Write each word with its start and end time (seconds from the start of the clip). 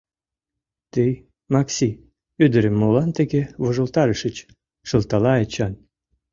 —Тый, 0.93 1.11
Макси, 1.53 1.89
ӱдырым 2.43 2.75
молан 2.81 3.09
тыге 3.17 3.41
вожылтарышыч?— 3.63 4.35
шылтала 4.87 5.33
Эчан. 5.43 5.73